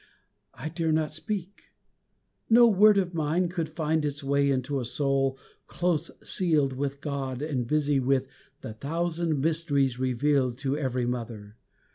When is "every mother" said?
10.75-11.55